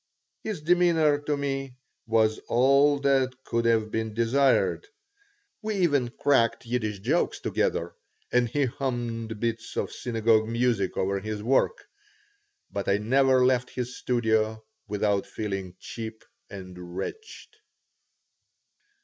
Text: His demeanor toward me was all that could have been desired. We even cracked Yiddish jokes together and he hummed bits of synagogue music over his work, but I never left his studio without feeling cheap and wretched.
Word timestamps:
His 0.43 0.61
demeanor 0.63 1.19
toward 1.19 1.41
me 1.41 1.75
was 2.07 2.39
all 2.47 2.97
that 3.01 3.43
could 3.43 3.65
have 3.65 3.91
been 3.91 4.15
desired. 4.15 4.87
We 5.61 5.75
even 5.75 6.09
cracked 6.09 6.65
Yiddish 6.65 6.97
jokes 7.01 7.39
together 7.39 7.93
and 8.31 8.49
he 8.49 8.65
hummed 8.65 9.39
bits 9.39 9.77
of 9.77 9.91
synagogue 9.91 10.47
music 10.47 10.97
over 10.97 11.19
his 11.19 11.43
work, 11.43 11.85
but 12.71 12.89
I 12.89 12.97
never 12.97 13.45
left 13.45 13.69
his 13.69 13.95
studio 13.95 14.65
without 14.87 15.27
feeling 15.27 15.75
cheap 15.79 16.23
and 16.49 16.97
wretched. 16.97 17.57